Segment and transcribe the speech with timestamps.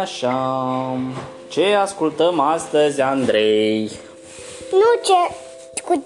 [0.00, 0.96] Așa,
[1.48, 3.90] ce ascultăm astăzi, Andrei?
[4.70, 5.34] Nu ce...
[5.84, 6.04] Cu,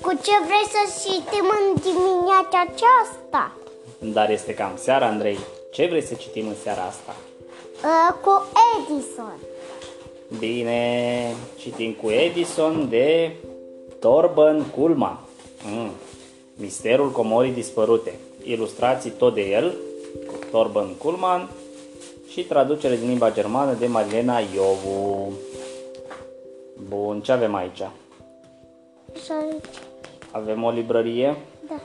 [0.00, 3.56] cu ce vrei să citim în dimineața aceasta?
[3.98, 5.38] Dar este cam seara, Andrei.
[5.70, 7.14] Ce vrei să citim în seara asta?
[7.84, 8.46] Uh, cu
[8.78, 9.38] Edison.
[10.38, 13.36] Bine, citim cu Edison de
[14.00, 15.18] Torben Kulman.
[15.64, 15.90] Mm.
[16.60, 18.14] Misterul comorii dispărute.
[18.44, 19.74] Ilustrații tot de el,
[20.26, 21.48] cu Torben Kulman
[22.28, 25.32] și traducere din limba germană de Marilena Iovu.
[26.88, 27.82] Bun, ce avem aici?
[29.24, 29.32] Să...
[30.30, 31.36] Avem o librărie
[31.68, 31.80] Da.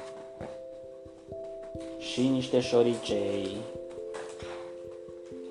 [1.99, 3.48] și niște șoricei.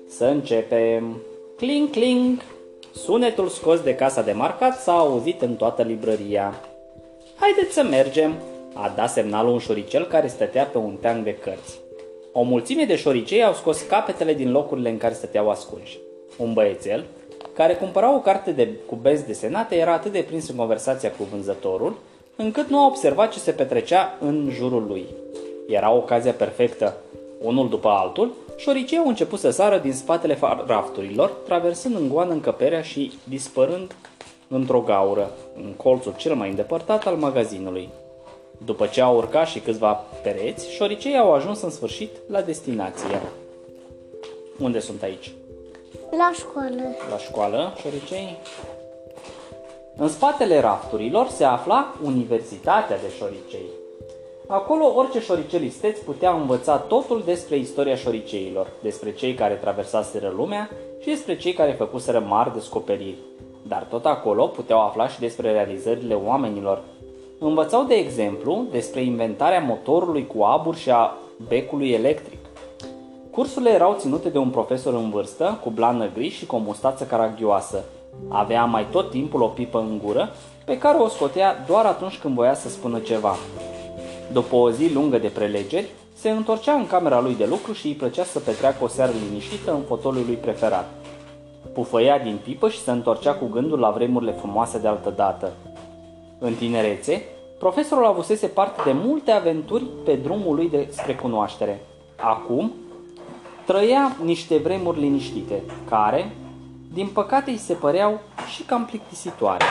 [0.07, 1.17] Să începem.
[1.57, 2.41] Cling, cling.
[2.93, 6.53] Sunetul scos de casa de marcat s-a auzit în toată librăria.
[7.35, 8.33] Haideți să mergem,
[8.73, 11.79] a dat semnalul un șoricel care stătea pe un teanc de cărți.
[12.31, 15.99] O mulțime de șoricei au scos capetele din locurile în care stăteau ascunși.
[16.37, 17.05] Un băiețel,
[17.53, 21.23] care cumpăra o carte de, cu benzi desenate, era atât de prins în conversația cu
[21.23, 21.97] vânzătorul,
[22.35, 25.05] încât nu a observat ce se petrecea în jurul lui.
[25.67, 26.97] Era ocazia perfectă.
[27.41, 32.31] Unul după altul, șoricei au început să sară din spatele fa- rafturilor, traversând în goană
[32.31, 33.95] încăperea și dispărând
[34.47, 37.89] într-o gaură, în colțul cel mai îndepărtat al magazinului.
[38.57, 43.21] După ce au urcat și câțiva pereți, șoricei au ajuns în sfârșit la destinație.
[44.59, 45.31] Unde sunt aici?
[46.17, 46.81] La școală.
[47.09, 48.37] La școală, șoricei?
[49.95, 53.65] În spatele rafturilor se afla Universitatea de Șoricei.
[54.47, 60.69] Acolo orice șoricel isteț putea învăța totul despre istoria șoriceilor, despre cei care traversaseră lumea
[60.99, 63.17] și despre cei care făcuseră mari descoperiri.
[63.67, 66.81] Dar tot acolo puteau afla și despre realizările oamenilor.
[67.39, 71.11] Învățau, de exemplu, despre inventarea motorului cu abur și a
[71.47, 72.39] becului electric.
[73.31, 77.03] Cursurile erau ținute de un profesor în vârstă, cu blană gri și cu o mustață
[77.03, 77.83] caragioasă.
[78.27, 80.29] Avea mai tot timpul o pipă în gură,
[80.65, 83.35] pe care o scotea doar atunci când voia să spună ceva.
[84.31, 87.93] După o zi lungă de prelegeri, se întorcea în camera lui de lucru și îi
[87.93, 90.89] plăcea să petreacă o seară liniștită în fotoliul lui preferat.
[91.73, 95.51] Pufăia din pipă și se întorcea cu gândul la vremurile frumoase de altă dată.
[96.45, 97.23] În tinerețe,
[97.59, 101.85] profesorul avusese parte de multe aventuri pe drumul lui de spre cunoaștere.
[102.15, 102.71] Acum,
[103.65, 106.35] trăia niște vremuri liniștite, care,
[106.93, 108.19] din păcate, îi se păreau
[108.53, 109.65] și cam plictisitoare.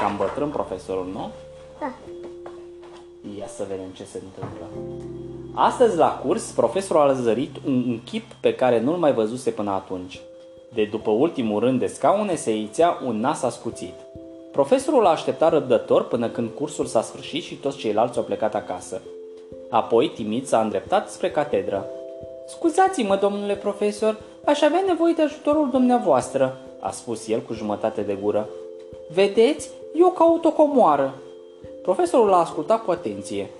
[0.00, 1.30] Cam bătrân profesorul, nu?
[1.80, 1.92] Da.
[3.38, 4.66] Ia să vedem ce se întâmplă.
[5.54, 9.70] Astăzi la curs, profesorul a zărit un, un chip pe care nu-l mai văzuse până
[9.70, 10.20] atunci.
[10.74, 13.94] De după ultimul rând de scaune se ițea un nas ascuțit.
[14.58, 19.00] Profesorul a așteptat răbdător până când cursul s-a sfârșit și toți ceilalți au plecat acasă.
[19.70, 21.86] Apoi, timid, s-a îndreptat spre catedră.
[22.46, 28.18] Scuzați-mă, domnule profesor, aș avea nevoie de ajutorul dumneavoastră, a spus el cu jumătate de
[28.22, 28.48] gură.
[29.14, 31.14] Vedeți, eu caut o comoară.
[31.82, 33.50] Profesorul l-a ascultat cu atenție.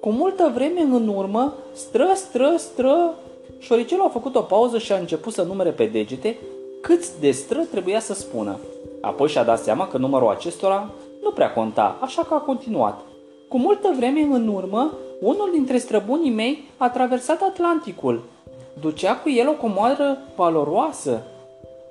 [0.00, 3.14] Cu multă vreme în urmă, stră, stră, stră,
[3.58, 6.38] șoricelul a făcut o pauză și a început să numere pe degete
[6.80, 8.58] câți de stră trebuia să spună.
[9.02, 10.90] Apoi și-a dat seama că numărul acestora
[11.22, 13.00] nu prea conta, așa că a continuat.
[13.48, 18.22] Cu multă vreme în urmă, unul dintre străbunii mei a traversat Atlanticul.
[18.80, 21.22] Ducea cu el o comoară valoroasă.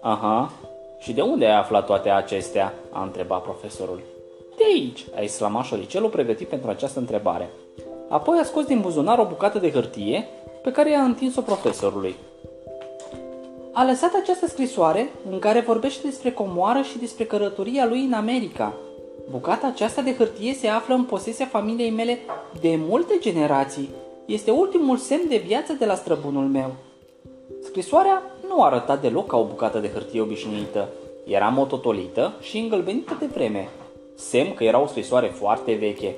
[0.01, 0.51] Aha,
[0.99, 2.73] și de unde ai aflat toate acestea?
[2.91, 4.01] a întrebat profesorul.
[4.57, 7.49] De aici, a exclamat șoricelul pregătit pentru această întrebare.
[8.09, 10.27] Apoi a scos din buzunar o bucată de hârtie
[10.63, 12.15] pe care i-a întins-o profesorului.
[13.73, 18.73] A lăsat această scrisoare în care vorbește despre comoară și despre călătoria lui în America.
[19.29, 22.19] Bucata aceasta de hârtie se află în posesia familiei mele
[22.61, 23.89] de multe generații.
[24.25, 26.71] Este ultimul semn de viață de la străbunul meu.
[27.63, 30.87] Scrisoarea nu arăta deloc ca o bucată de hârtie obișnuită.
[31.25, 33.69] Era mototolită și îngălbenită de vreme.
[34.15, 36.15] Semn că era o scrisoare foarte veche.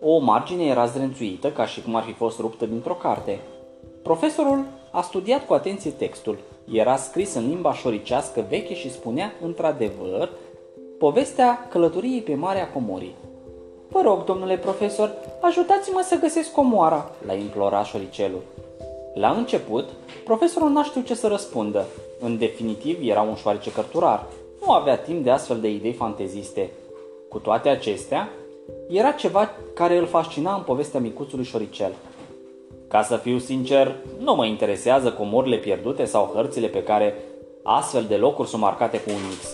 [0.00, 3.40] O margine era zdrențuită ca și cum ar fi fost ruptă dintr-o carte.
[4.02, 6.38] Profesorul a studiat cu atenție textul.
[6.72, 10.30] Era scris în limba șoricească veche și spunea, într-adevăr,
[10.98, 13.14] povestea călătoriei pe Marea Comorii.
[13.88, 18.42] Vă rog, domnule profesor, ajutați-mă să găsesc comoara, l-a implorat șoricelul.
[19.14, 19.88] La început,
[20.24, 21.86] profesorul n-a știut ce să răspundă.
[22.20, 24.26] În definitiv, era un șoarece cărturar.
[24.64, 26.70] Nu avea timp de astfel de idei fanteziste.
[27.28, 28.28] Cu toate acestea,
[28.88, 31.92] era ceva care îl fascina în povestea micuțului șoricel.
[32.88, 37.14] Ca să fiu sincer, nu mă interesează comorile pierdute sau hărțile pe care
[37.62, 39.48] astfel de locuri sunt marcate cu un X.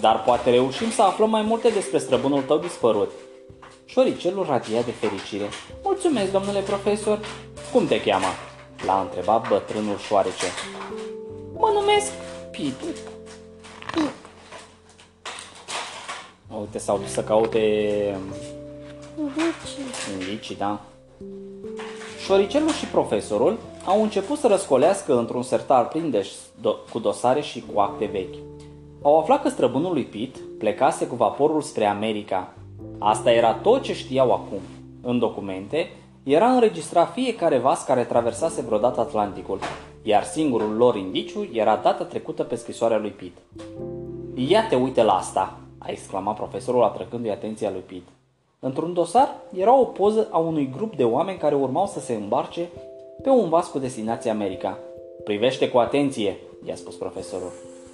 [0.00, 3.10] Dar poate reușim să aflăm mai multe despre străbunul tău dispărut.
[3.84, 5.48] Șoricelul radia de fericire.
[5.82, 7.18] Mulțumesc, domnule profesor.
[7.72, 8.26] Cum te cheamă?
[8.86, 10.46] L-a întrebat bătrânul șoarece.
[11.56, 12.12] Mă numesc
[12.50, 13.00] Pete.
[13.92, 14.10] Pit.
[16.60, 17.58] Uite, s-au dus să caute
[19.16, 20.20] Vici.
[20.20, 20.80] indicii, da?
[22.28, 26.26] Șoricelul și profesorul au început să răscolească într-un sertar plin de
[26.60, 28.34] do- cu dosare și cu acte vechi.
[29.02, 32.54] Au aflat că străbunul lui Pitt plecase cu vaporul spre America.
[32.98, 34.58] Asta era tot ce știau acum.
[35.02, 35.90] În documente
[36.22, 39.58] era înregistrat fiecare vas care traversase vreodată Atlanticul,
[40.02, 43.38] iar singurul lor indiciu era data trecută pe scrisoarea lui Pitt.
[44.34, 48.08] Ia te uite la asta, a exclamat profesorul atrăgându-i atenția lui Pitt.
[48.60, 52.68] Într-un dosar era o poză a unui grup de oameni care urmau să se îmbarce
[53.22, 54.78] pe un vas cu destinație America.
[55.24, 57.52] Privește cu atenție, i-a spus profesorul.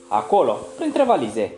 [0.08, 1.55] Acolo, printre valize.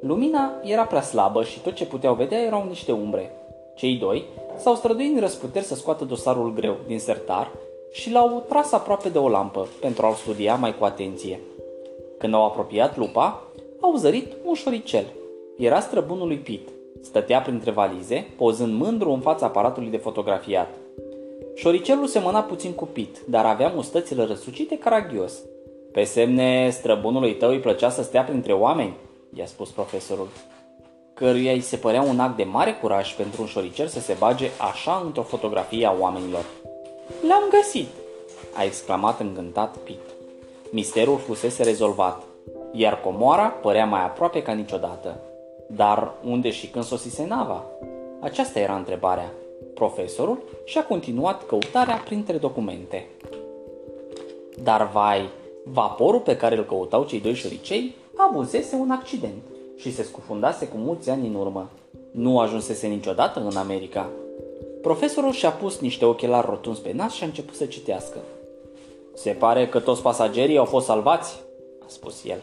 [0.00, 3.30] Lumina era prea slabă și tot ce puteau vedea erau niște umbre.
[3.74, 4.24] Cei doi
[4.58, 7.50] s-au străduit în răsputeri să scoată dosarul greu din sertar
[7.92, 11.40] și l-au tras aproape de o lampă pentru a-l studia mai cu atenție.
[12.18, 13.42] Când au apropiat lupa,
[13.80, 15.04] au zărit un șoricel.
[15.58, 16.68] Era străbunul lui Pit.
[17.02, 20.74] Stătea printre valize, pozând mândru în fața aparatului de fotografiat.
[21.54, 25.32] Șoricelul semăna puțin cu Pit, dar avea mustățile răsucite caragios.
[25.92, 28.94] Pe semne străbunului tău îi plăcea să stea printre oameni,
[29.34, 30.28] i-a spus profesorul,
[31.14, 34.50] căruia îi se părea un act de mare curaj pentru un șoricel să se bage
[34.60, 36.44] așa într-o fotografie a oamenilor.
[37.28, 37.88] L-am găsit,
[38.56, 40.00] a exclamat încântat Pit.
[40.70, 42.22] Misterul fusese rezolvat,
[42.72, 45.20] iar comoara părea mai aproape ca niciodată.
[45.66, 47.64] Dar unde și când sosise nava?
[48.20, 49.32] Aceasta era întrebarea.
[49.74, 53.06] Profesorul și-a continuat căutarea printre documente.
[54.62, 55.28] Dar vai,
[55.64, 59.42] vaporul pe care îl căutau cei doi șoricei avusese un accident
[59.76, 61.70] și se scufundase cu mulți ani în urmă.
[62.10, 64.08] Nu ajunsese niciodată în America.
[64.82, 68.18] Profesorul și-a pus niște ochelari rotunzi pe nas și a început să citească.
[69.14, 71.40] Se pare că toți pasagerii au fost salvați,
[71.80, 72.42] a spus el.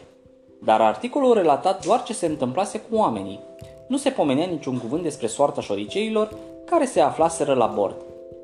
[0.64, 3.40] Dar articolul relatat doar ce se întâmplase cu oamenii.
[3.88, 6.30] Nu se pomenea niciun cuvânt despre soarta șoriceilor
[6.66, 7.96] care se aflaseră la bord.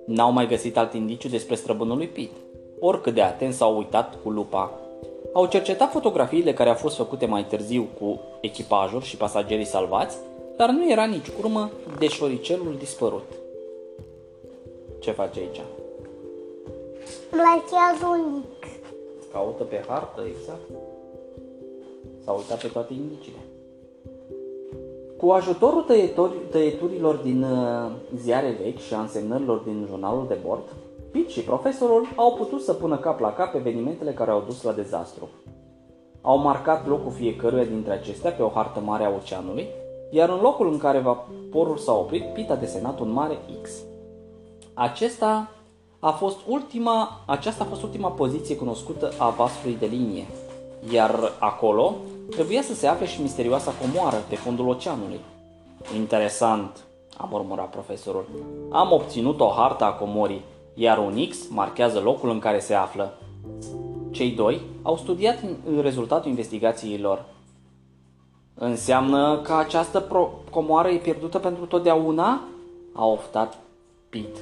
[0.06, 2.32] N-au mai găsit alt indiciu despre străbunul lui Pit.
[2.80, 4.72] Oricât de atent s-au uitat cu lupa.
[5.34, 10.18] Au cercetat fotografiile care au fost făcute mai târziu cu echipajul și pasagerii salvați,
[10.58, 11.70] dar nu era nici urmă
[12.00, 13.26] de șoricelul dispărut.
[15.00, 15.62] Ce face aici?
[17.30, 18.68] Plachează un X.
[19.32, 20.89] Caută pe hartă, exact.
[22.24, 23.40] S-a uitat pe toate indiciile.
[25.18, 30.64] Cu ajutorul tăietori- tăieturilor din uh, ziare vechi și a însemnărilor din jurnalul de bord,
[31.12, 34.72] Pete și profesorul au putut să pună cap la cap evenimentele care au dus la
[34.72, 35.30] dezastru.
[36.22, 39.68] Au marcat locul fiecăruia dintre acestea pe o hartă mare a oceanului,
[40.10, 43.72] iar în locul în care vaporul s-a oprit, Pete a desenat un mare X.
[44.74, 45.52] Acesta
[46.00, 50.26] a fost ultima, aceasta a fost ultima poziție cunoscută a vasului de linie,
[50.92, 51.96] iar acolo
[52.30, 55.20] trebuia să se afle și misterioasa comoară pe fundul oceanului.
[55.96, 56.78] Interesant,
[57.18, 58.26] a murmurat profesorul.
[58.72, 60.42] Am obținut o hartă a comorii,
[60.74, 63.14] iar un X marchează locul în care se află.
[64.12, 67.26] Cei doi au studiat în- rezultatul investigației lor.
[68.56, 72.42] Înseamnă că această pro- comoară e pierdută pentru totdeauna?
[72.94, 73.58] A oftat
[74.10, 74.40] Pete.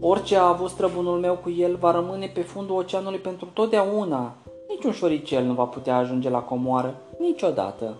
[0.00, 4.32] Orice a avut străbunul meu cu el va rămâne pe fundul oceanului pentru totdeauna.
[4.74, 7.94] Niciun șoricel nu va putea ajunge la comoară, niciodată.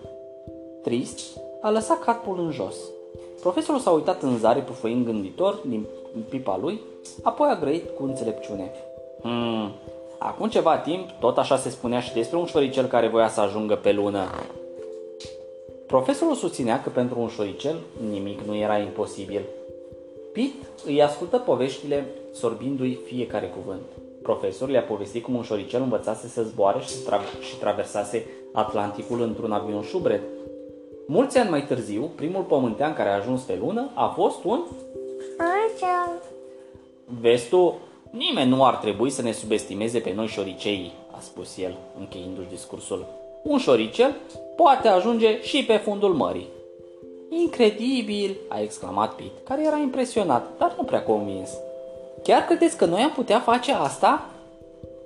[0.82, 2.76] Trist, a lăsat capul în jos.
[3.40, 5.86] Profesorul s-a uitat în zare pufăind gânditor din
[6.28, 6.80] pipa lui,
[7.22, 8.70] apoi a grăit cu înțelepciune.
[9.22, 9.70] Hmm,
[10.18, 13.74] acum ceva timp, tot așa se spunea și despre un șoricel care voia să ajungă
[13.74, 14.24] pe lună.
[15.86, 17.76] Profesorul susținea că pentru un șoricel
[18.10, 19.42] nimic nu era imposibil.
[20.32, 24.01] Pete îi ascultă poveștile sorbindu-i fiecare cuvânt.
[24.22, 29.22] Profesorul i-a povestit cum un șoricel învățase să zboare și, să tra- și traversase Atlanticul
[29.22, 30.22] într-un avion șubret.
[31.06, 34.60] Mulți ani mai târziu, primul pământean care a ajuns pe lună a fost un...
[35.38, 36.12] Așa.
[37.20, 37.78] Vezi tu,
[38.10, 43.06] nimeni nu ar trebui să ne subestimeze pe noi șoriceii, a spus el, încheiindu-și discursul.
[43.42, 44.14] Un șoricel
[44.56, 46.48] poate ajunge și pe fundul mării.
[47.28, 51.50] Incredibil, a exclamat Pete, care era impresionat, dar nu prea convins.
[52.22, 54.30] Chiar credeți că noi am putea face asta?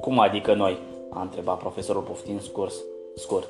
[0.00, 0.78] Cum adică noi?
[1.10, 2.74] a întrebat profesorul poftind scurs,
[3.14, 3.48] scurt.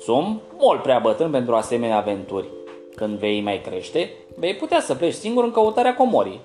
[0.00, 2.46] Sunt mult prea bătrân pentru asemenea aventuri.
[2.94, 6.40] Când vei mai crește, vei putea să pleci singur în căutarea comorii.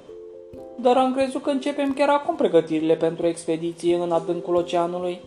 [0.75, 5.19] Dar am crezut că începem chiar acum pregătirile pentru o expediție în adâncul oceanului.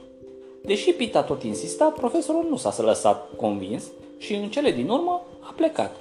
[0.63, 3.85] Deși Pete a tot insistat, profesorul nu s-a lăsat convins
[4.19, 5.97] și în cele din urmă a plecat.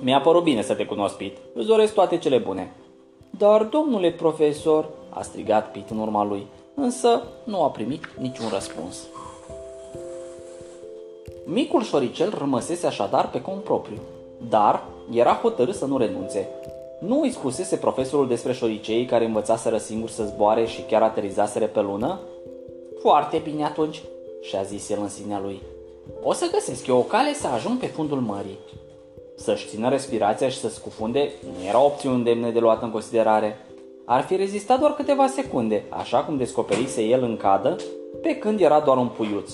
[0.00, 1.36] Mi-a părut bine să te cunosc, Pit.
[1.54, 2.72] Îți doresc toate cele bune.
[3.30, 8.96] Dar, domnule profesor, a strigat Pit în urma lui, însă nu a primit niciun răspuns.
[11.44, 13.98] Micul șoricel rămăsese așadar pe cont propriu,
[14.48, 16.48] dar era hotărât să nu renunțe.
[17.00, 21.80] Nu îi spusese profesorul despre șoricei care învățaseră singur să zboare și chiar aterizaseră pe
[21.80, 22.18] lună?
[23.00, 24.02] Foarte bine atunci,
[24.40, 25.62] și-a zis el în sinea lui.
[26.22, 28.58] O să găsesc eu o cale să ajung pe fundul mării.
[29.38, 33.56] Să-și țină respirația și să scufunde nu era opțiune demne de luat în considerare.
[34.04, 37.76] Ar fi rezistat doar câteva secunde, așa cum descoperise el în cadă,
[38.22, 39.52] pe când era doar un puiuț.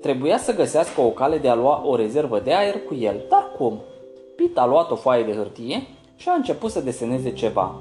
[0.00, 3.52] Trebuia să găsească o cale de a lua o rezervă de aer cu el, dar
[3.56, 3.80] cum?
[4.36, 5.86] Pit a luat o foaie de hârtie
[6.16, 7.74] și a început să deseneze ceva.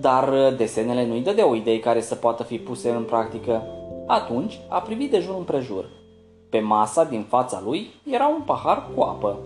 [0.00, 3.62] Dar uh, desenele nu-i dădeau idei care să poată fi puse în practică.
[4.06, 5.88] Atunci a privit de jur împrejur.
[6.50, 9.38] Pe masa din fața lui era un pahar cu apă.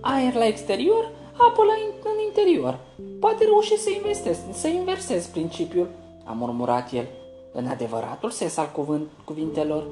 [0.00, 2.78] Aer la exterior, apă la in- în interior.
[3.20, 5.88] Poate reuși să investez, să inversez principiul,
[6.24, 7.06] a murmurat el,
[7.52, 9.84] în adevăratul sens al cuvânt, cuvintelor.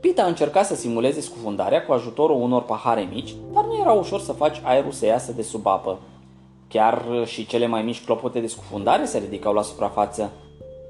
[0.00, 4.20] Pita a încercat să simuleze scufundarea cu ajutorul unor pahare mici, dar nu era ușor
[4.20, 5.98] să faci aerul să iasă de sub apă.
[6.68, 10.30] Chiar și cele mai mici clopote de scufundare se ridicau la suprafață.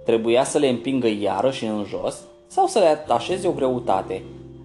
[0.04, 4.22] Trebuia să le împingă iarăși în jos sau să le atașeze o greutate.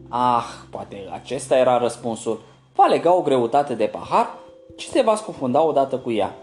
[0.10, 2.40] Ah, poate acesta era răspunsul.
[2.78, 4.38] Va lega o greutate de pahar
[4.76, 6.36] și se va scufunda odată cu ea.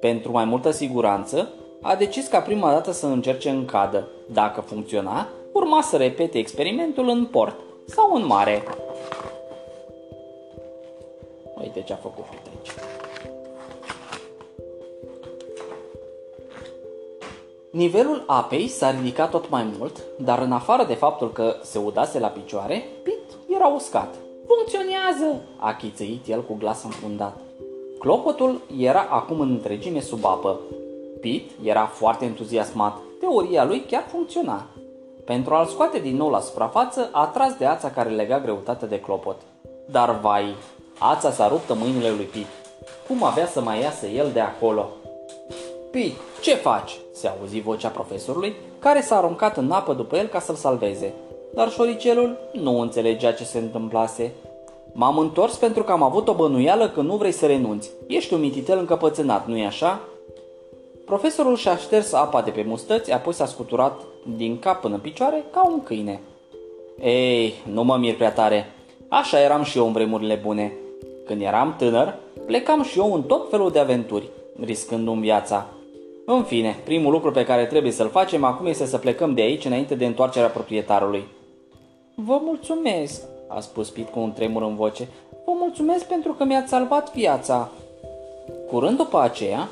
[0.00, 1.48] Pentru mai multă siguranță,
[1.82, 4.08] a decis ca prima dată să încerce în cadă.
[4.32, 8.62] Dacă funcționa, urma să repete experimentul în port sau în mare.
[11.60, 12.70] Uite ce a făcut aici.
[17.70, 22.18] Nivelul apei s-a ridicat tot mai mult, dar în afară de faptul că se udase
[22.18, 24.14] la picioare, Pit era uscat.
[24.48, 27.36] Funcționează, a chițăit el cu glas înfundat.
[27.98, 30.60] Clopotul era acum în întregime sub apă.
[31.20, 32.98] Pit era foarte entuziasmat.
[33.20, 34.66] Teoria lui chiar funcționa.
[35.24, 39.00] Pentru a-l scoate din nou la suprafață, a tras de ața care lega greutatea de
[39.00, 39.36] clopot.
[39.90, 40.54] Dar vai,
[40.98, 42.46] ața s-a rupt în mâinile lui Pit.
[43.06, 44.88] Cum avea să mai iasă el de acolo?
[45.90, 46.98] Pit, ce faci?
[47.12, 51.14] se auzi vocea profesorului, care s-a aruncat în apă după el ca să-l salveze.
[51.54, 54.32] Dar șoricelul nu înțelegea ce se întâmplase.
[54.92, 57.90] M-am întors pentru că am avut o bănuială că nu vrei să renunți.
[58.06, 60.00] Ești un mititel încăpățânat, nu-i așa?
[61.04, 64.00] Profesorul și-a șters apa de pe mustăți, apoi s-a scuturat
[64.36, 66.20] din cap până în picioare ca un câine.
[67.02, 68.72] Ei, nu mă mir prea tare.
[69.08, 70.72] Așa eram și eu în vremurile bune.
[71.26, 72.14] Când eram tânăr,
[72.46, 74.28] plecam și eu în tot felul de aventuri,
[74.64, 75.66] riscându-mi viața.
[76.26, 79.64] În fine, primul lucru pe care trebuie să-l facem acum este să plecăm de aici
[79.64, 81.26] înainte de întoarcerea proprietarului.
[82.26, 85.08] Vă mulțumesc, a spus Pit cu un tremur în voce.
[85.44, 87.70] Vă mulțumesc pentru că mi-ați salvat viața.
[88.70, 89.68] Curând după aceea,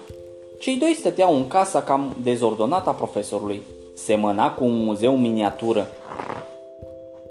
[0.59, 3.63] cei doi stăteau în casa cam dezordonată a profesorului.
[3.95, 5.87] Semăna cu un muzeu miniatură.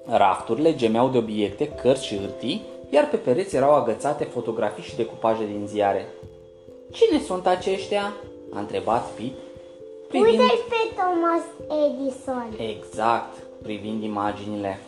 [0.06, 5.46] Rafturile gemeau de obiecte, cărți și hârtii, iar pe pereți erau agățate fotografii și decupaje
[5.46, 6.06] din ziare.
[6.92, 8.14] Cine sunt aceștia?
[8.54, 9.34] a întrebat Pete.
[10.08, 10.40] Privind...
[10.40, 11.44] Uite pe Thomas
[11.86, 12.68] Edison.
[12.70, 14.80] Exact, privind imaginile.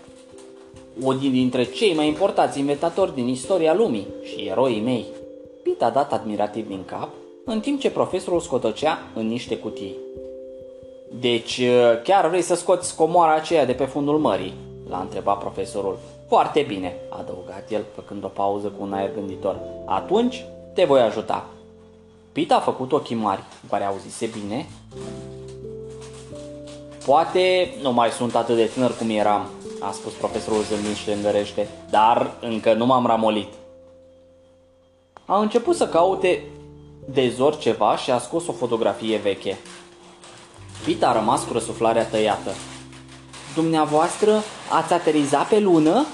[1.04, 5.06] Unii dintre cei mai importanți inventatori din istoria lumii și eroii mei.
[5.63, 7.10] Pete a dat admirativ din cap,
[7.46, 9.96] în timp ce profesorul scotocea în niște cutii.
[11.20, 11.62] Deci,
[12.04, 14.54] chiar vrei să scoți comoara aceea de pe fundul mării?
[14.89, 15.98] L-a întrebat profesorul.
[16.27, 19.60] Foarte bine, a adăugat el, făcând o pauză cu un aer gânditor.
[19.86, 21.48] Atunci, te voi ajuta.
[22.32, 24.66] Pete a făcut ochii mari, care auzise bine.
[27.06, 29.50] Poate nu mai sunt atât de tânăr cum eram,
[29.88, 33.48] a spus profesorul zâmbind și îndărește, dar încă nu m-am ramolit.
[35.25, 36.44] A început să caute
[37.06, 39.58] de zor ceva și a scos o fotografie veche.
[40.86, 42.51] Pete a rămas cu răsuflarea tăiată.
[43.56, 44.32] Dumneavoastră
[44.72, 46.06] ați aterizat pe lună?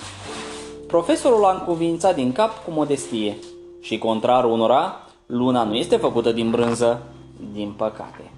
[0.88, 3.38] Profesorul a încuvințat din cap cu modestie
[3.82, 7.04] și contrar unora, luna nu este făcută din brânză,
[7.54, 8.32] din păcate.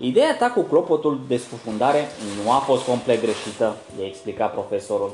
[0.00, 1.98] Ideea ta cu clopotul de scufundare
[2.44, 5.10] nu a fost complet greșită, i-a explicat profesorul.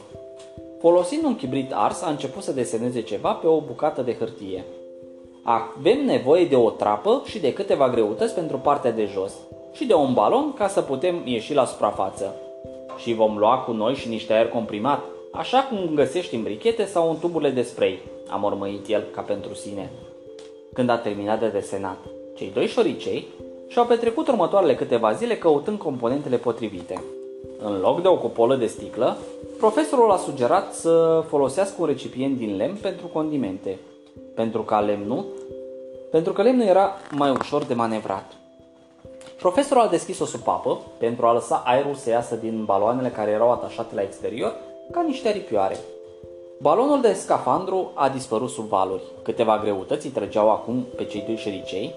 [0.81, 4.65] Folosind un chibrit ars, a început să deseneze ceva pe o bucată de hârtie.
[5.43, 9.33] Avem nevoie de o trapă și de câteva greutăți pentru partea de jos
[9.73, 12.35] și de un balon ca să putem ieși la suprafață.
[12.97, 17.11] Și vom lua cu noi și niște aer comprimat, așa cum găsești în brichete sau
[17.11, 19.91] în tuburile de spray, a mormăit el ca pentru sine.
[20.73, 21.99] Când a terminat de desenat,
[22.37, 23.27] cei doi șoricei
[23.75, 27.03] și-au petrecut următoarele câteva zile căutând componentele potrivite.
[27.59, 29.17] În loc de o cupolă de sticlă,
[29.59, 33.79] Profesorul a sugerat să folosească un recipient din lemn pentru condimente,
[34.35, 35.25] pentru ca lemnul,
[36.11, 38.33] pentru că lemnul era mai ușor de manevrat.
[39.39, 43.51] Profesorul a deschis o supapă pentru a lăsa aerul să iasă din baloanele care erau
[43.51, 44.55] atașate la exterior
[44.91, 45.77] ca niște aripioare.
[46.61, 49.03] Balonul de scafandru a dispărut sub valuri.
[49.23, 51.95] Câteva greutăți îi trăgeau acum pe cei doi șericei,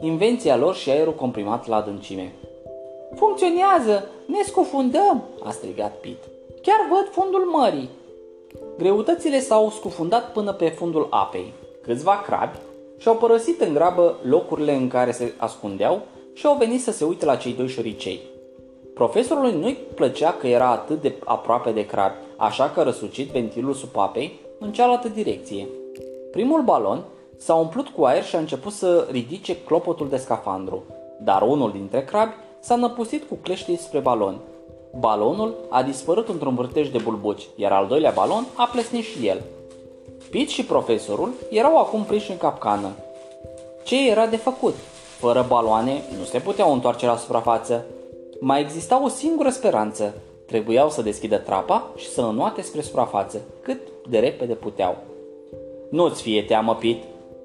[0.00, 2.32] invenția lor și aerul comprimat la adâncime.
[3.14, 4.08] Funcționează!
[4.26, 6.18] Ne scufundăm!" a strigat Pit.
[6.62, 7.88] Chiar văd fundul mării.
[8.78, 11.52] Greutățile s-au scufundat până pe fundul apei.
[11.82, 12.58] Câțiva crabi
[12.98, 16.00] și-au părăsit în grabă locurile în care se ascundeau
[16.32, 18.20] și au venit să se uite la cei doi șoricei.
[18.94, 24.40] Profesorului nu-i plăcea că era atât de aproape de crabi, așa că răsucit ventilul supapei
[24.58, 25.68] în cealaltă direcție.
[26.30, 27.04] Primul balon
[27.36, 30.82] s-a umplut cu aer și a început să ridice clopotul de scafandru,
[31.20, 34.38] dar unul dintre crabi s-a năpustit cu cleștii spre balon.
[34.98, 39.42] Balonul a dispărut într-un vârtej de bulbuci, iar al doilea balon a plesnit și el.
[40.30, 42.88] Pit și profesorul erau acum prinși în capcană.
[43.84, 44.74] Ce era de făcut?
[45.18, 47.84] Fără baloane nu se puteau întoarce la suprafață.
[48.40, 50.14] Mai exista o singură speranță.
[50.46, 54.96] Trebuiau să deschidă trapa și să înoate spre suprafață, cât de repede puteau.
[55.90, 57.02] Nu-ți fie teamă, Pit.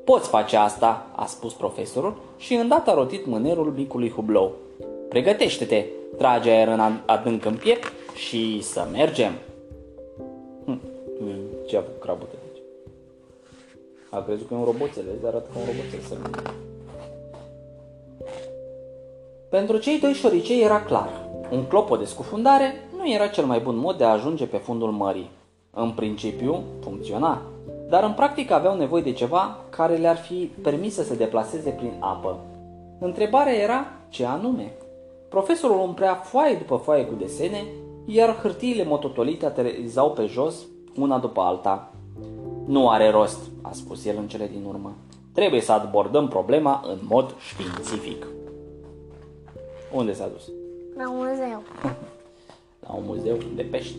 [0.10, 4.56] Poți face asta, a spus profesorul și îndată a rotit mânerul micului hublou.
[5.10, 5.86] Pregătește-te,
[6.18, 9.32] trage aer în adânc în piept și să mergem.
[10.66, 10.80] Hm,
[11.68, 12.62] ce a făcut crabul aici?
[14.10, 16.16] A crezut că e un roboțel, vezi, arată ca un roboțel să
[19.50, 21.10] Pentru cei doi șoricei era clar.
[21.51, 24.92] Un clopot de scufundare nu era cel mai bun mod de a ajunge pe fundul
[24.92, 25.30] mării.
[25.72, 27.42] În principiu, funcționa,
[27.89, 31.93] dar în practică aveau nevoie de ceva care le-ar fi permis să se deplaseze prin
[32.00, 32.39] apă.
[33.00, 34.72] Întrebarea era ce anume.
[35.29, 37.63] Profesorul umprea foaie după foaie cu desene,
[38.05, 40.55] iar hârtiile mototolite aterizau pe jos,
[40.96, 41.91] una după alta.
[42.65, 44.96] Nu are rost, a spus el în cele din urmă.
[45.34, 48.27] Trebuie să abordăm problema în mod științific.
[49.93, 50.51] Unde s-a dus?
[50.97, 51.63] La muzeu.
[52.88, 53.97] La un muzeu de pești.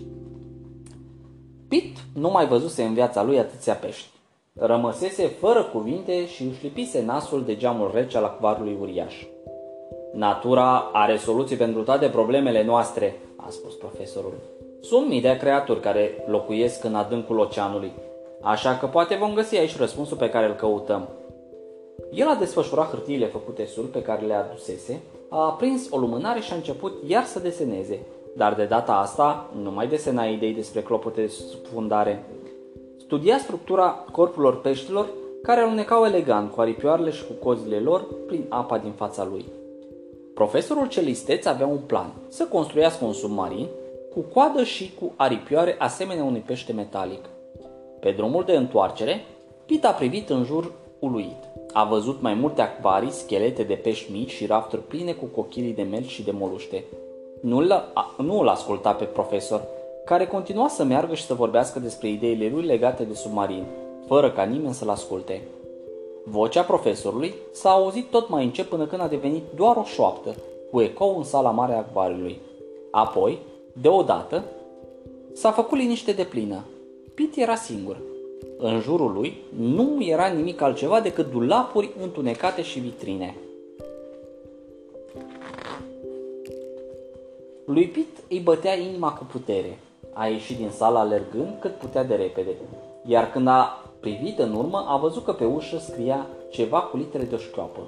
[1.71, 4.09] Pit nu mai văzuse în viața lui atâția pești.
[4.53, 9.15] Rămăsese fără cuvinte și își lipise nasul de geamul rece al acvarului uriaș.
[10.13, 14.33] Natura are soluții pentru toate problemele noastre, a spus profesorul.
[14.81, 17.93] Sunt mii de creaturi care locuiesc în adâncul oceanului,
[18.43, 21.09] așa că poate vom găsi aici răspunsul pe care îl căutăm.
[22.13, 26.53] El a desfășurat hârtiile făcute sul pe care le adusese, a aprins o lumânare și
[26.53, 27.99] a început iar să deseneze,
[28.37, 32.25] dar de data asta nu mai desena idei despre clopote de subfundare.
[32.99, 35.07] Studia structura corpurilor peștilor
[35.43, 39.45] care alunecau elegant cu aripioarele și cu cozile lor prin apa din fața lui.
[40.35, 43.67] Profesorul celisteț avea un plan, să construiască un submarin
[44.15, 47.25] cu coadă și cu aripioare asemenea unui pește metalic.
[48.01, 49.25] Pe drumul de întoarcere,
[49.71, 51.37] Pit a privit în jur uluit.
[51.73, 55.83] A văzut mai multe acvarii, schelete de pești mici și rafturi pline cu cochilii de
[55.83, 56.85] mel și de moluște.
[57.41, 59.63] Nu-l, nu îl asculta pe profesor,
[60.05, 63.65] care continua să meargă și să vorbească despre ideile lui legate de submarin,
[64.07, 65.41] fără ca nimeni să-l asculte.
[66.25, 70.35] Vocea profesorului s-a auzit tot mai încet până când a devenit doar o șoaptă,
[70.71, 72.41] cu ecou în sala mare a acvariului.
[72.91, 73.39] Apoi,
[73.73, 74.45] deodată,
[75.33, 76.65] s-a făcut liniște de plină.
[77.15, 77.97] Pit era singur.
[78.59, 83.37] În jurul lui nu era nimic altceva decât dulapuri întunecate și vitrine.
[87.73, 89.79] Lui Pit îi bătea inima cu putere.
[90.13, 92.57] A ieșit din sala alergând cât putea de repede,
[93.05, 97.25] iar când a Privit în urmă, a văzut că pe ușă scria ceva cu litere
[97.25, 97.81] de o șchioapă.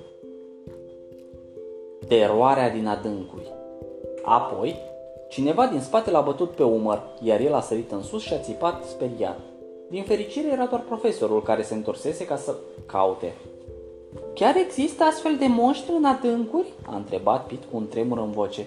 [2.09, 3.53] Teroarea din adâncuri.
[4.23, 4.77] Apoi,
[5.29, 8.38] cineva din spate l-a bătut pe umăr, iar el a sărit în sus și a
[8.38, 9.40] țipat speriat.
[9.90, 12.55] Din fericire era doar profesorul care se întorsese ca să
[12.87, 13.35] caute.
[14.35, 16.73] Chiar există astfel de monștri în adâncuri?
[16.87, 18.66] A întrebat Pit cu un tremur în voce,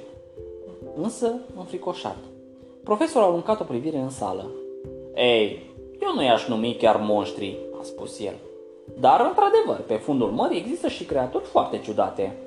[0.95, 2.17] însă înfricoșat.
[2.83, 4.45] Profesorul a aruncat o privire în sală.
[5.15, 8.33] Ei, eu nu i-aș numi chiar monștri, a spus el.
[8.99, 12.37] Dar, într-adevăr, pe fundul mării există și creaturi foarte ciudate.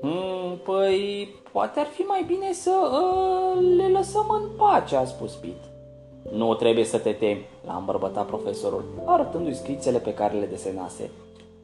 [0.00, 5.34] Hmm, păi, poate ar fi mai bine să uh, le lăsăm în pace, a spus
[5.34, 5.62] Pit.
[6.32, 11.10] Nu trebuie să te temi, l-a îmbărbătat profesorul, arătându-i scrițele pe care le desenase.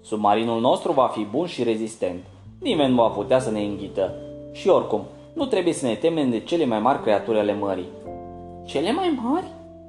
[0.00, 2.24] Submarinul nostru va fi bun și rezistent.
[2.60, 4.14] Nimeni nu va putea să ne înghită.
[4.52, 5.04] Și oricum,
[5.36, 7.88] nu trebuie să ne temem de cele mai mari creaturi ale mării.
[8.64, 9.46] Cele mai mari?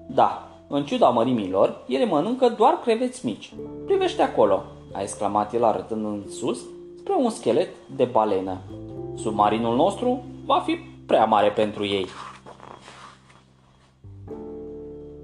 [0.07, 3.53] Da, în ciuda mărimilor, ele mănâncă doar creveți mici.
[3.85, 6.59] Privește acolo, a exclamat el arătând în sus
[6.97, 8.57] spre un schelet de balenă.
[9.15, 12.07] Submarinul nostru va fi prea mare pentru ei.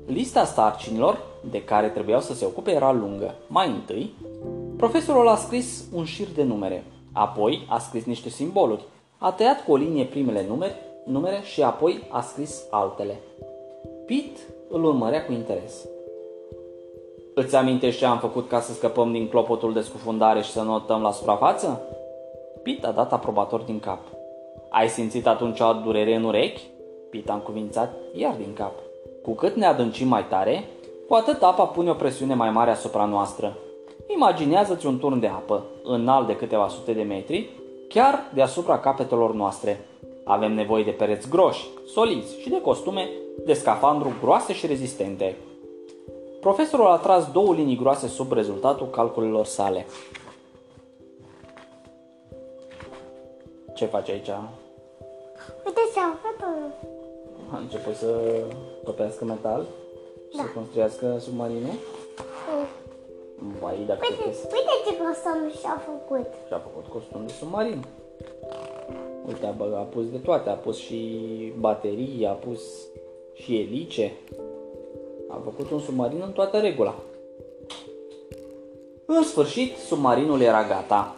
[0.06, 1.18] Lista sarcinilor
[1.50, 3.36] de care trebuiau să se ocupe era lungă.
[3.48, 4.14] Mai întâi,
[4.78, 8.84] profesorul a scris un șir de numere, apoi a scris niște simboluri,
[9.24, 13.20] a tăiat cu o linie primele numere, numere și apoi a scris altele.
[14.06, 15.88] Pete îl urmărea cu interes.
[17.34, 21.02] Îți amintești ce am făcut ca să scăpăm din clopotul de scufundare și să notăm
[21.02, 21.82] la suprafață?
[22.64, 24.00] Pete a dat aprobator din cap.
[24.70, 26.62] Ai simțit atunci o durere în urechi?
[27.10, 28.74] Pete a încuvințat iar din cap.
[29.22, 30.64] Cu cât ne adâncim mai tare,
[31.08, 33.58] cu atât apa pune o presiune mai mare asupra noastră.
[34.08, 37.50] Imaginează-ți un turn de apă, înalt de câteva sute de metri,
[37.94, 39.86] chiar deasupra capetelor noastre.
[40.24, 43.10] Avem nevoie de pereți groși, solizi și de costume
[43.46, 45.36] de scafandru groase și rezistente.
[46.40, 49.86] Profesorul a tras două linii groase sub rezultatul calculelor sale.
[53.76, 54.30] Ce faci aici?
[55.66, 56.46] Uite ce am făcut.
[57.52, 58.42] A început să
[58.84, 59.66] topească metal
[60.30, 60.44] și Da.
[60.44, 61.74] să construiască submarinul?
[63.62, 64.38] Vai, dacă Uite, uite.
[64.54, 66.28] uite ce costum și-a făcut.
[66.48, 67.86] și-a făcut costum de submarin.
[69.28, 71.20] Uite, a, băgat, a pus de toate, a pus și
[71.60, 72.62] baterii, a pus
[73.34, 74.12] și elice.
[75.28, 76.96] A făcut un submarin în toată regula.
[79.06, 81.16] În sfârșit, submarinul era gata.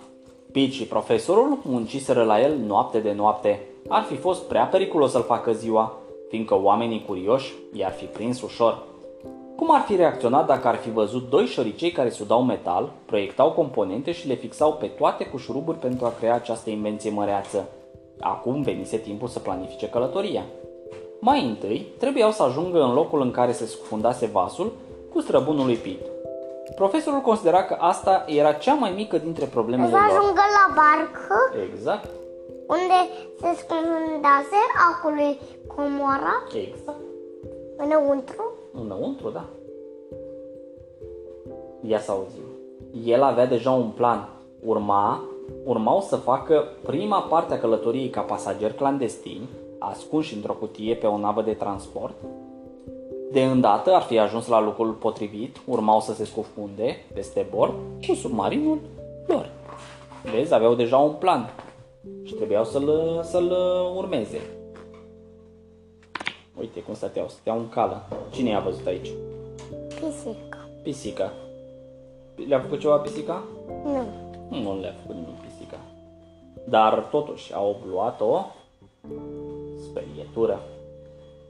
[0.52, 3.68] Pete și profesorul munciseră la el noapte de noapte.
[3.88, 5.98] Ar fi fost prea periculos să-l facă ziua,
[6.30, 8.84] fiindcă oamenii curioși i-ar fi prins ușor.
[9.56, 14.12] Cum ar fi reacționat dacă ar fi văzut doi șoricei care sudau metal, proiectau componente
[14.12, 17.70] și le fixau pe toate cu șuruburi pentru a crea această invenție măreață?
[18.20, 20.44] Acum venise timpul să planifice călătoria.
[21.20, 24.72] Mai întâi, trebuiau să ajungă în locul în care se scufundase vasul
[25.14, 26.10] cu străbunul lui Pete.
[26.76, 30.02] Profesorul considera că asta era cea mai mică dintre problemele Să lor.
[30.10, 31.36] ajungă la barcă,
[31.72, 32.10] Exact,
[32.68, 33.00] unde
[33.40, 34.60] se scufundase
[34.92, 35.40] acului
[35.76, 36.98] comora exact.
[37.78, 38.55] înăuntru.
[38.82, 39.46] Înăuntru, da.
[41.82, 42.44] Ia să auzim.
[43.06, 44.30] El avea deja un plan.
[44.66, 45.22] Urma,
[45.64, 49.42] urmau să facă prima parte a călătoriei ca pasager clandestin,
[49.80, 52.16] ascunși într-o cutie pe o navă de transport.
[53.32, 57.74] De îndată ar fi ajuns la locul potrivit, urmau să se scufunde peste bord
[58.08, 58.80] cu submarinul
[59.28, 59.50] lor.
[60.32, 61.50] Vezi, aveau deja un plan
[62.24, 63.56] și trebuiau să-l, să-l
[63.96, 64.55] urmeze.
[66.60, 68.08] Uite cum stăteau, stăteau în cală.
[68.32, 69.12] Cine i-a văzut aici?
[69.88, 70.58] Pisică.
[70.84, 71.32] Pisica.
[72.48, 73.44] Le-a făcut ceva pisica?
[73.84, 74.04] Nu.
[74.50, 75.78] Nu le-a făcut nimic pisica.
[76.64, 78.46] Dar totuși au luat o
[79.90, 80.60] sperietură.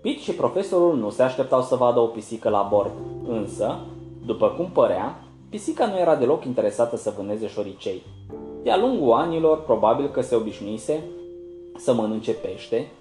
[0.02, 2.92] Pete și profesorul nu se așteptau să vadă o pisică la bord,
[3.28, 3.80] însă,
[4.26, 8.02] după cum părea, pisica nu era deloc interesată să vâneze șoricei.
[8.64, 11.04] De-a lungul anilor, probabil că se obișnuise
[11.78, 12.92] să mănânce pește,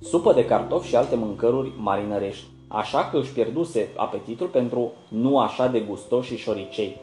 [0.00, 5.66] supă de cartofi și alte mâncăruri marinărești, așa că își pierduse apetitul pentru nu așa
[5.66, 6.96] de gustoși și șoricei.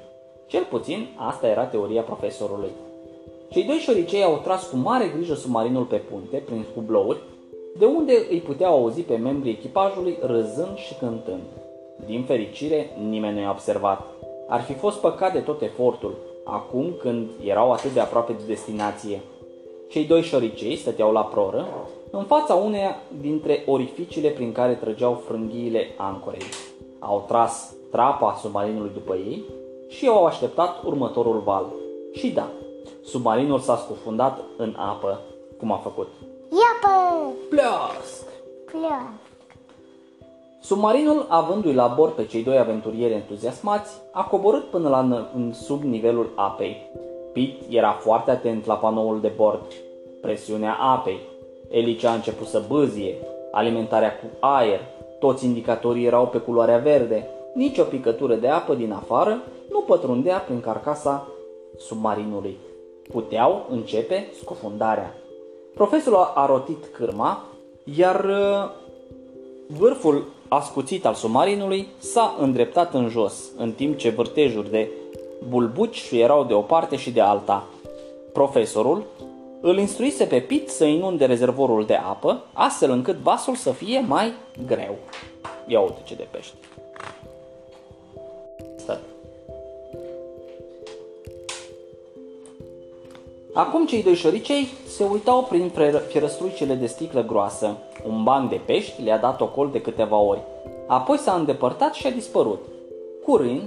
[0.48, 2.70] Cel puțin, asta era teoria profesorului.
[3.50, 7.20] Cei doi șoricei au tras cu mare grijă submarinul pe punte, prin hublouri,
[7.78, 11.44] de unde îi puteau auzi pe membrii echipajului râzând și cântând.
[12.06, 14.08] Din fericire, nimeni nu i-a observat.
[14.48, 19.22] Ar fi fost păcat de tot efortul, acum când erau atât de aproape de destinație.
[19.90, 21.68] Cei doi șoricei stăteau la proră,
[22.12, 26.46] în fața uneia dintre orificiile prin care trăgeau frânghiile ancorei.
[27.00, 29.43] Au tras trapa submarinului după ei
[29.88, 31.65] și au așteptat următorul val.
[32.13, 32.48] Și da,
[33.04, 35.20] submarinul s-a scufundat în apă,
[35.58, 36.08] cum a făcut.
[36.50, 37.32] Iapă!
[37.50, 38.26] Pleasc!
[38.65, 39.12] Pleacă.
[40.62, 45.54] Submarinul, avându-i la bord pe cei doi aventurieri entuziasmați, a coborât până la n- în
[45.54, 46.91] sub nivelul apei.
[47.34, 49.62] Pete era foarte atent la panoul de bord.
[50.22, 51.20] Presiunea apei.
[51.69, 53.15] Elicea a început să bâzie.
[53.51, 54.80] Alimentarea cu aer.
[55.19, 57.27] Toți indicatorii erau pe culoarea verde.
[57.53, 61.27] Nici o picătură de apă din afară nu pătrundea prin carcasa
[61.77, 62.58] submarinului.
[63.12, 65.15] Puteau începe scufundarea.
[65.73, 67.43] Profesorul a rotit cârma,
[67.84, 68.86] iar uh,
[69.69, 74.89] Vârful ascuțit al submarinului s-a îndreptat în jos, în timp ce vârtejuri de
[75.49, 77.67] bulbuci erau de o parte și de alta.
[78.34, 79.03] Profesorul
[79.62, 84.34] îl instruise pe Pit să inunde rezervorul de apă, astfel încât vasul să fie mai
[84.65, 84.96] greu.
[85.67, 86.56] Ia uite ce de pește.
[88.78, 89.00] Stă.
[93.54, 97.78] Acum cei doi șoricei se uitau prin fre- fierăstruicele de sticlă groasă.
[98.08, 100.41] Un banc de pești le-a dat ocol de câteva ori.
[100.88, 102.60] Apoi s-a îndepărtat și a dispărut.
[103.26, 103.62] Curând,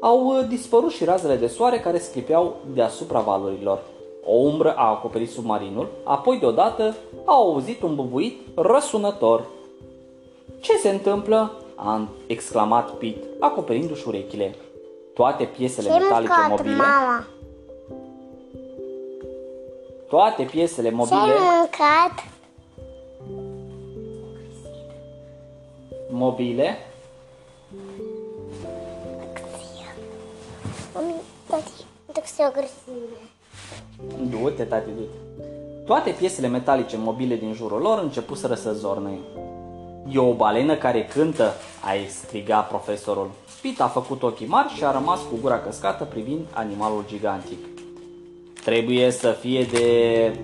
[0.00, 3.82] au uh, dispărut și razele de soare care sclipeau deasupra valurilor.
[4.30, 9.46] O umbră a acoperit submarinul, apoi deodată au auzit un bubuit răsunător.
[10.60, 11.52] Ce se întâmplă?
[11.74, 14.54] a exclamat Pete, acoperindu-și urechile.
[15.14, 17.26] Toate piesele Ce-ai metalice mâncat, mobile, mama?
[20.08, 22.24] toate piesele Ce-ai mobile, mâncat?
[26.10, 26.76] mobile,
[30.94, 31.14] Mami,
[31.46, 31.70] tati,
[32.12, 33.37] duc să o grăsime.
[34.30, 35.42] Du-te, tati, du-te.
[35.86, 39.18] Toate piesele metalice mobile din jurul lor începuseră să zornăie.
[40.12, 41.52] E o balenă care cântă,
[41.84, 43.30] a strigat profesorul.
[43.62, 47.58] Pete a făcut ochii mari și a rămas cu gura căscată privind animalul gigantic.
[48.64, 50.38] Trebuie să fie de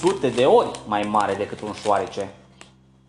[0.00, 2.34] sute de ori mai mare decât un șoarece.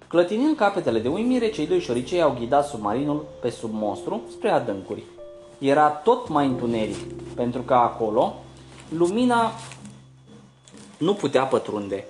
[0.08, 5.04] Clătinind capetele de uimire, cei doi șoricei au ghidat submarinul pe sub monstru spre adâncuri.
[5.58, 8.34] Era tot mai întuneric, pentru că acolo
[8.98, 9.52] lumina
[10.98, 12.06] nu putea pătrunde.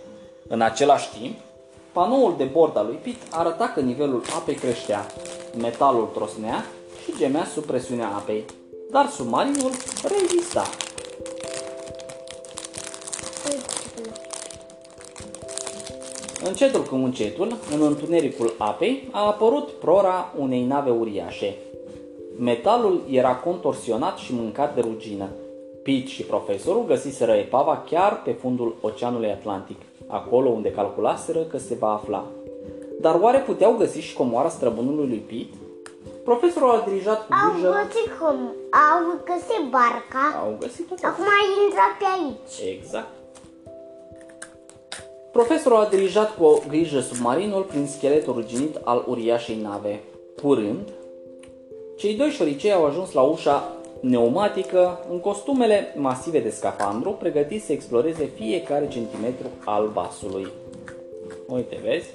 [0.48, 1.36] În același timp,
[1.91, 5.06] panoul de bord al lui Pit arăta că nivelul apei creștea,
[5.58, 6.65] metalul trosnea
[7.04, 8.46] și gemea sub presiunea apei,
[8.91, 9.72] dar submarinul
[10.04, 10.63] rezista.
[16.46, 21.56] Încetul cu încetul, în întunericul apei, a apărut prora unei nave uriașe.
[22.39, 25.30] Metalul era contorsionat și mâncat de rugină.
[25.84, 31.76] Pete și profesorul găsiseră epava chiar pe fundul Oceanului Atlantic, acolo unde calculaseră că se
[31.76, 32.26] va afla.
[33.02, 35.58] Dar oare puteau găsi și comoara străbunului lui Pete?
[36.24, 37.69] Profesorul a dirijat cu Au grijă...
[37.69, 38.38] găsit cum?
[38.91, 40.26] Au găsit barca.
[40.43, 42.78] Au găsit tot Acum a intrat pe aici.
[42.78, 43.08] Exact.
[45.32, 50.04] Profesorul a dirijat cu o grijă submarinul prin scheletul ruginit al uriașei nave.
[50.41, 50.89] Curând,
[51.98, 53.72] cei doi șoricei au ajuns la ușa
[54.04, 60.48] pneumatică în costumele masive de scafandru, pregătiți să exploreze fiecare centimetru al vasului.
[61.48, 62.13] Uite, vezi?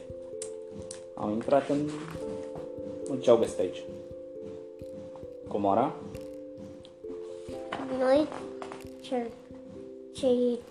[1.14, 1.78] Au intrat în...
[3.10, 3.82] Uite ce au găsit aici.
[5.46, 5.94] Comora?
[7.98, 8.26] Noi
[9.00, 9.26] ce
[10.12, 10.26] ce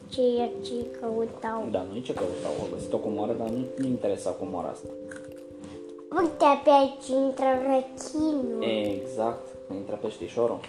[0.10, 1.68] ce ce căutau.
[1.72, 4.88] Da, nu ce căutau, au găsit o comoară, dar nu, nu interesa comoara asta.
[6.20, 8.64] Uite, pe aici intră rechinul.
[8.64, 10.60] Exact, intră peștișorul.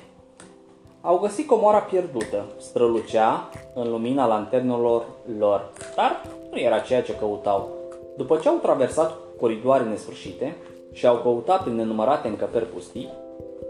[1.08, 5.06] Au găsit comoara pierdută, strălucea în lumina lanternelor
[5.38, 7.68] lor, dar nu era ceea ce căutau.
[8.16, 10.56] După ce au traversat coridoare nesfârșite
[10.92, 13.12] și au căutat prin nenumărate încăperi pustii,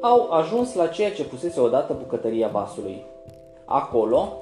[0.00, 3.04] au ajuns la ceea ce pusese odată bucătăria vasului.
[3.64, 4.32] Acolo,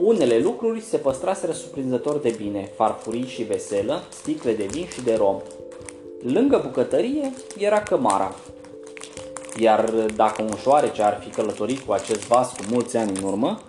[0.00, 5.14] unele lucruri se păstraseră surprinzător de bine, farfurii și veselă, sticle de vin și de
[5.14, 5.36] rom.
[6.22, 8.34] Lângă bucătărie era cămara,
[9.56, 13.60] iar dacă un șoarece ar fi călătorit cu acest vas cu mulți ani în urmă,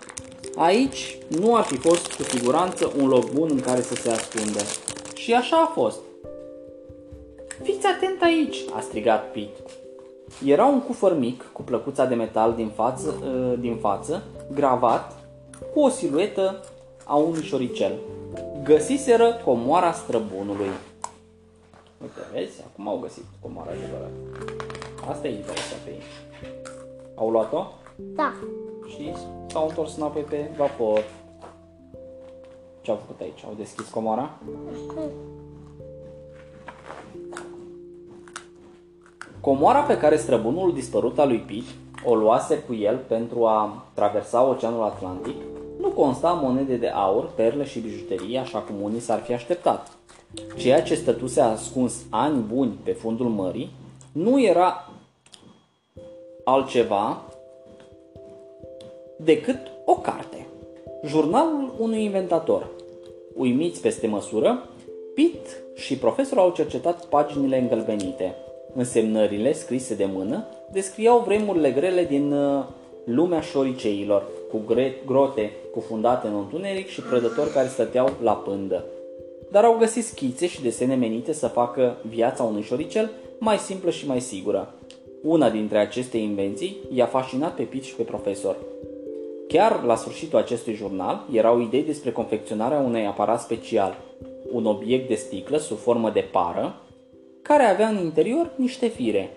[0.56, 4.60] aici nu ar fi fost cu siguranță un loc bun în care să se ascundă.
[5.14, 5.98] Și așa a fost.
[7.62, 9.62] Fiți atent aici, a strigat Pete.
[10.44, 14.22] Era un cufăr mic cu plăcuța de metal din față, ă, din față
[14.54, 15.12] gravat
[15.72, 16.64] cu o siluetă
[17.04, 17.92] a unui șoricel.
[18.62, 20.70] Găsiseră comoara străbunului.
[22.02, 22.60] Uite, vezi?
[22.66, 24.73] Acum au găsit comoara adevărată.
[25.10, 26.02] Asta e interesant pe ei.
[27.14, 28.32] Au luat-o Da.
[28.88, 29.12] și
[29.46, 31.04] s-au întors înapoi pe vapor.
[32.80, 33.44] Ce au făcut aici?
[33.46, 34.30] Au deschis comoara?
[39.40, 41.64] Comoara pe care străbunul dispărut al lui Pete
[42.04, 45.36] o luase cu el pentru a traversa Oceanul Atlantic
[45.80, 49.90] nu consta în monede de aur, perle și bijuterii, așa cum unii s-ar fi așteptat.
[50.56, 53.70] Ceea ce stătuse ascuns ani buni pe fundul mării
[54.12, 54.90] nu era
[56.44, 57.22] altceva
[59.16, 60.46] decât o carte.
[61.06, 62.70] Jurnalul unui inventator.
[63.34, 64.68] Uimiți peste măsură,
[65.14, 68.34] Pete și profesorul au cercetat paginile îngălbenite.
[68.74, 72.64] Însemnările scrise de mână descriau vremurile grele din uh,
[73.04, 78.84] lumea șoriceilor, cu gre- grote cufundate în întuneric și prădători care stăteau la pândă.
[79.50, 84.06] Dar au găsit schițe și desene menite să facă viața unui șoricel mai simplă și
[84.06, 84.74] mai sigură.
[85.26, 88.56] Una dintre aceste invenții i-a fascinat pe Pete și pe profesor.
[89.48, 93.96] Chiar la sfârșitul acestui jurnal erau idei despre confecționarea unui aparat special,
[94.52, 96.74] un obiect de sticlă sub formă de pară,
[97.42, 99.30] care avea în interior niște fire.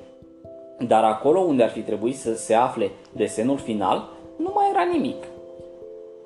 [0.80, 5.23] Dar acolo unde ar fi trebuit să se afle desenul final, nu mai era nimic.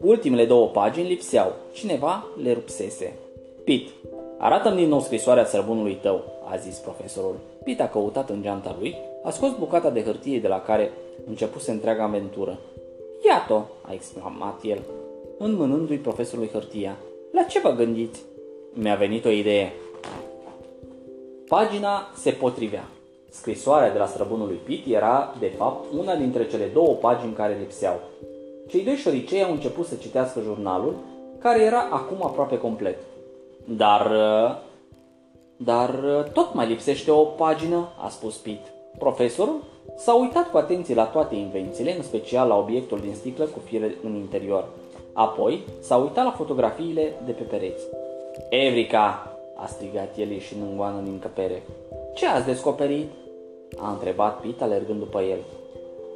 [0.02, 1.52] Ultimele două pagini lipseau.
[1.74, 3.14] Cineva le rupsese.
[3.64, 3.92] Pete,
[4.38, 7.36] arată-mi din nou scrisoarea sărbunului tău, a zis profesorul.
[7.64, 10.92] Pete a căutat în geanta lui, a scos bucata de hârtie de la care
[11.28, 12.58] începuse întreaga aventură.
[13.26, 14.80] Iată, a exclamat el,
[15.38, 16.98] înmânându-i profesorului hârtia.
[17.32, 18.22] La ce vă gândiți?
[18.74, 19.74] Mi-a venit o idee.
[21.48, 22.88] Pagina se potrivea.
[23.30, 27.58] Scrisoarea de la străbunul lui Pit era, de fapt, una dintre cele două pagini care
[27.60, 28.00] lipseau.
[28.68, 30.96] Cei doi șoricei au început să citească jurnalul,
[31.40, 32.98] care era acum aproape complet.
[33.66, 34.12] Dar...
[35.58, 35.90] Dar
[36.34, 38.62] tot mai lipsește o pagină, a spus Pit.
[38.98, 39.64] Profesorul
[39.98, 43.96] s-a uitat cu atenție la toate invențiile, în special la obiectul din sticlă cu fire
[44.04, 44.68] în interior.
[45.14, 47.84] Apoi s-a uitat la fotografiile de pe pereți.
[48.50, 51.62] Evrica, a strigat el ieșind în goană din încăpere.
[52.14, 53.10] Ce ați descoperit?
[53.78, 55.38] A întrebat Pit alergând după el.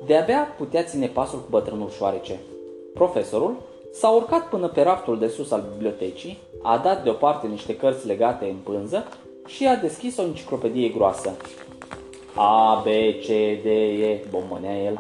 [0.05, 2.39] De-abia putea ține pasul cu bătrânul șoarece.
[2.93, 3.55] Profesorul
[3.93, 8.45] s-a urcat până pe raftul de sus al bibliotecii, a dat deoparte niște cărți legate
[8.45, 9.05] în pânză
[9.45, 11.35] și a deschis o enciclopedie groasă.
[12.35, 12.87] A, B,
[13.21, 13.27] C,
[13.63, 13.65] D,
[14.01, 14.99] E, bombănea el,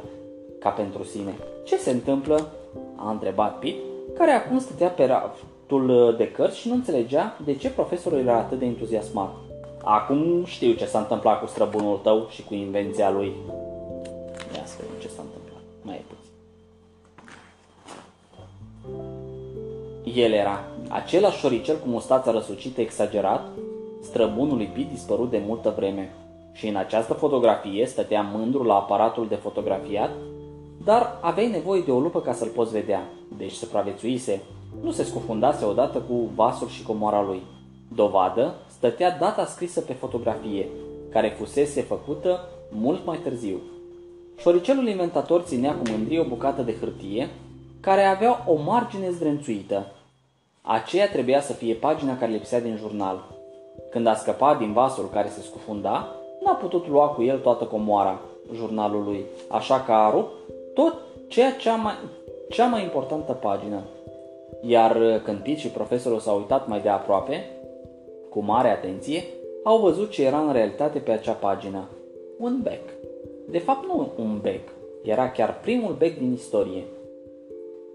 [0.59, 1.33] ca pentru sine.
[1.63, 2.47] Ce se întâmplă?
[2.95, 3.75] A întrebat Pit,
[4.17, 8.59] care acum stătea pe raftul de cărți și nu înțelegea de ce profesorul era atât
[8.59, 9.35] de entuziasmat.
[9.83, 13.33] Acum știu ce s-a întâmplat cu străbunul tău și cu invenția lui.
[14.55, 15.61] Ia să vedem ce s-a întâmplat.
[15.81, 16.23] Mai e puțin.
[20.23, 23.47] El era același șoricel cu mustața răsucită exagerat,
[24.01, 26.13] străbunul lipit dispărut de multă vreme.
[26.55, 30.09] Și în această fotografie stătea mândru la aparatul de fotografiat,
[30.83, 33.03] dar aveai nevoie de o lupă ca să-l poți vedea,
[33.37, 34.41] deci supraviețuise.
[34.81, 37.41] Nu se scufundase odată cu vasul și comoara lui.
[37.95, 40.67] Dovadă stătea data scrisă pe fotografie,
[41.09, 42.39] care fusese făcută
[42.71, 43.57] mult mai târziu.
[44.37, 47.29] Șoricelul inventator ținea cu mândrie o bucată de hârtie
[47.79, 49.85] care avea o margine zdrențuită.
[50.61, 53.23] Aceea trebuia să fie pagina care lipsea din jurnal.
[53.91, 56.14] Când a scăpat din vasul care se scufunda,
[56.45, 58.19] n-a putut lua cu el toată comoara
[58.53, 60.31] jurnalului, așa că a rupt
[60.73, 60.95] tot
[61.27, 61.93] ceea cea mai,
[62.49, 63.81] cea mai importantă pagină.
[64.61, 67.49] Iar când Pete și profesorul s-au uitat mai de aproape,
[68.29, 69.23] cu mare atenție,
[69.63, 71.83] au văzut ce era în realitate pe acea pagină.
[72.39, 72.81] Un bec.
[73.49, 74.69] De fapt nu un bec,
[75.03, 76.83] era chiar primul bec din istorie.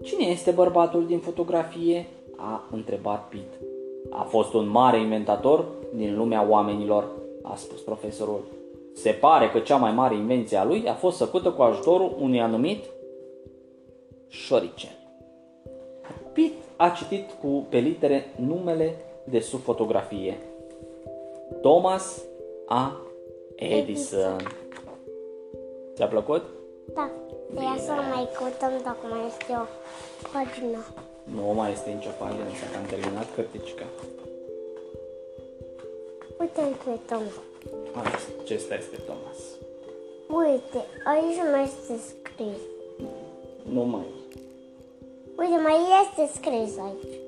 [0.03, 2.05] Cine este bărbatul din fotografie?
[2.41, 3.65] a întrebat Pete.
[4.09, 7.07] A fost un mare inventator din lumea oamenilor,
[7.43, 8.43] a spus profesorul.
[8.93, 12.41] Se pare că cea mai mare invenție a lui a fost făcută cu ajutorul unui
[12.41, 12.83] anumit
[14.27, 14.95] șoricel.
[16.33, 20.37] Pete a citit cu pe litere numele de sub fotografie.
[21.61, 22.21] Thomas
[22.67, 23.01] A.
[23.55, 24.37] Edison.
[25.95, 26.43] Ți-a plăcut?
[26.93, 27.09] Da.
[27.53, 29.65] De ia să mai căutăm dacă mai este o
[30.33, 30.79] pagină.
[31.23, 33.85] Nu mai este nicio pagină, s-a cam terminat cărticica.
[36.41, 37.33] Uite pe Thomas.
[38.41, 39.39] Acesta este Thomas.
[40.27, 42.61] Uite, aici mai este scris.
[43.71, 44.05] Nu mai.
[45.37, 47.20] Uite, mai este scris aici.